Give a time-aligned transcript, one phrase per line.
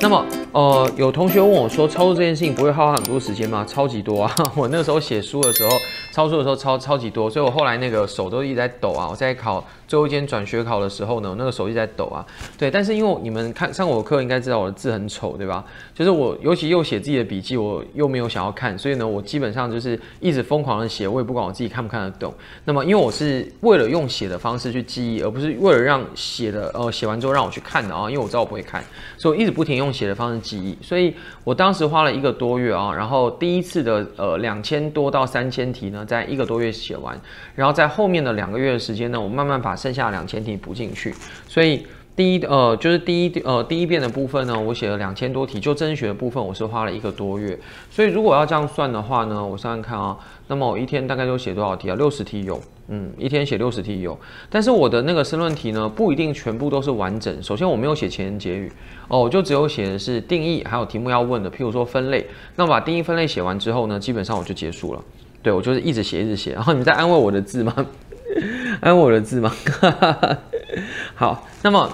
[0.00, 3.64] 那么，呃，有同学问我说，操作这件事情不会耗很多时间吗？
[3.68, 4.34] 超级多啊！
[4.56, 5.70] 我那时候写书的时候，
[6.10, 9.06] 操作的时候超超级多，所以我后来那个手都一直在抖啊。
[9.10, 12.24] 我在考最后一间转学考的时候呢，我那个手一直在抖啊。
[12.56, 15.62] 对，但是因为你们看上我课，应该知道我的字很丑，对吧？
[15.94, 22.32] 就是我尤其又写自己的笔记，我又没有想要看，所以呢，我基本上就是一直疯狂的写，我也不管我自己看不看得懂。
[22.64, 28.82] 那么，因为我是为了用写的方式去记忆，而不是为了让写的呃写完之后让我去看的啊，因为我知道我不会看，
[29.18, 30.76] 所以我一直不停用写的方式记忆。
[30.82, 37.20] 所以我当时花了一个多月啊，然后第一次的呃两千多到三千题呢，在一个多月写完，
[37.54, 41.14] 然后在后面的两个月的时间呢，我慢慢把剩下两千题补进去。
[41.46, 41.86] 所以
[42.18, 47.56] 第一呃就是第一呃第一遍的部分呢，我写了两千多题，就真学的部分我是花了一个多月。
[47.92, 50.18] 所以如果要这样算的话呢，我算算看啊，
[50.48, 51.94] 那么我一天大概都写多少题啊？
[51.94, 52.60] 六十题有。
[52.88, 54.18] 嗯，一天写六十题有，
[54.50, 57.40] 但是我的那个申论题呢，不一定全部都是完整。
[57.40, 58.72] 首先我没有写前言结语，
[59.06, 62.26] 哦，我就只有写的是定义，还有题目要问的，譬如说分类。
[62.56, 65.04] 那把定义分类写完之后呢，基本上我就结束了。
[65.40, 67.72] 对我就是一直写一直写，然后你们在安慰我的字吗？
[68.82, 69.52] 安慰我的字吗？
[71.14, 71.90] 好，那么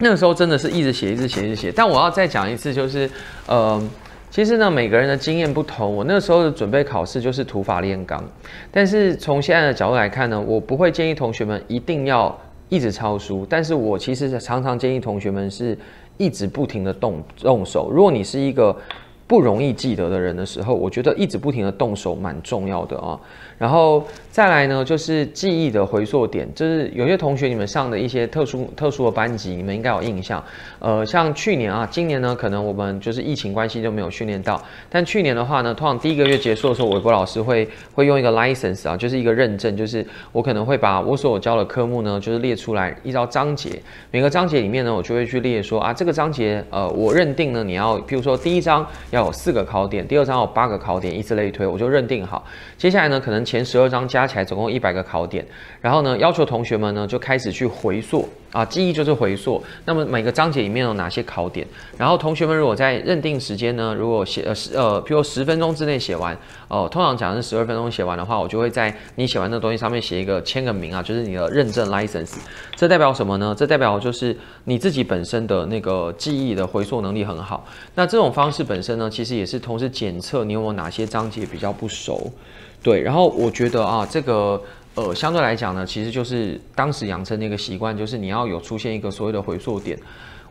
[0.00, 1.70] 那个时候真的是一直写一直写一直写。
[1.70, 3.08] 但我要再讲一次，就是
[3.46, 3.80] 呃。
[4.32, 5.92] 其实呢，每个人的经验不同。
[5.92, 8.22] 我那个时候的准备考试就是土法炼钢，
[8.70, 13.44] 但是从现在的角度来看呢，我不会建议同学们一定要一直抄书。
[13.50, 15.76] 但是我其实常常建议同学们是
[16.16, 17.90] 一直不停的动动手。
[17.90, 18.74] 如果你是一个
[19.30, 23.16] 不容易记得的人的时候，我觉得一直不停的动手蛮重要的啊。
[23.56, 30.42] 然后再来呢，就是记忆的回溯点，就是有些同学你们上的一些特殊特殊的班级，你们应该有印象。
[30.80, 34.60] 呃，像去年啊，今年呢，可能我们就是疫情关系就没有训练到。
[34.88, 52.44] 但去年的话呢，通常第一个月结束的时候，韦博老师会会用一个 license 啊，就是一个认证，就是我可能会把我所教的科目呢，就是列出来，依照章节，每个章节里面呢，我就会去列说啊，这个章节呃，我认定呢，你要，譬如说第一章要有四个考点，第二章有八个考点，以此类推，我就认定好。
[52.76, 55.46] 接下来呢，可能前十二章加起来总共一百个考点，
[55.80, 59.62] 然后呢，要求同学们呢就开始去回溯啊，记忆就是回溯。
[59.84, 61.66] 那么每个章节里面有哪些考点？
[61.96, 66.36] 然后同学们如果在认定时间呢，如果写呃十呃，比如十分钟之内写完，
[66.68, 72.36] 哦，通常讲是十二分钟写完的话，我就会在你写完的东西上面写一个签个名啊，就是你的认证 license。
[72.76, 73.54] 这代表什么呢？
[73.56, 77.66] 这代表就是你自己本身的那个记忆的回溯能力很好。
[77.94, 82.30] 那这种方式本身呢，其实也是同时检测你有没有哪些章节比较不熟。
[82.82, 84.62] 对，然后我觉得啊，这个
[84.94, 89.98] 呃，相对来讲呢，其实就是当时养成的一个习惯，就是你要有出现一个所谓的回溯点。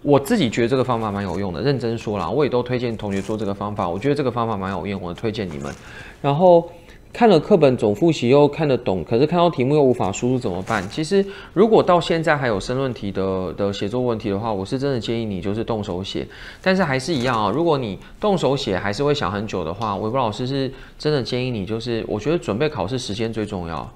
[0.01, 3.89] 我自己觉得这个方法蛮有用的，认真说啦，我也都推荐同学做这个方法。
[3.89, 5.73] 我觉得这个方法蛮有用，我推荐你们。
[6.21, 6.69] 然后。
[7.11, 10.87] 看了课本总复习又看得懂，可是看到题目又无法输入怎么办？
[10.89, 16.25] 其实如果到现在还有申论题的的写作问题的话，我是真的建议你就是动手写。
[16.61, 23.91] 但是还是一样啊，如果你动手写还是会想很久的话，韦博老师是真的建议你就是，我觉得准备考试时间最重要。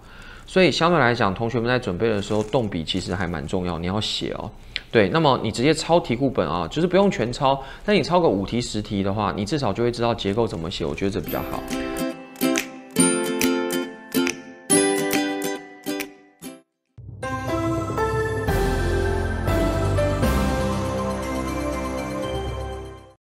[0.46, 4.52] 所以相对来讲，同学们在准备的时候动笔其实还蛮重要，你要写哦。
[4.92, 11.64] 对，那么你直接抄题库本啊，就是不用全抄，但你抄个五题十题的话，你至少就会知道结构怎么写，我觉得这比较好。